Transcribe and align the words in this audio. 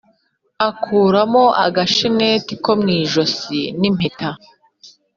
akuramo 0.67 1.43
agasheneti 1.65 2.53
ko 2.63 2.71
mw’ijosi 2.79 3.61
n’impeta 3.79 4.29